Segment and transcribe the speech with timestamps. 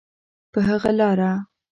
[0.51, 1.31] په هغه لاره.